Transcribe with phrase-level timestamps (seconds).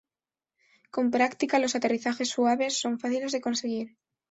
[0.89, 3.87] Con práctica, los aterrizajes suaves son fáciles de conseguir.